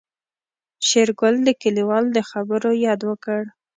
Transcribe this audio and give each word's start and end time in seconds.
شېرګل 0.87 1.35
د 1.47 1.49
کليوال 1.61 2.05
د 2.13 2.19
خبرو 2.31 2.69
ياد 2.85 3.01
وکړ. 3.09 3.41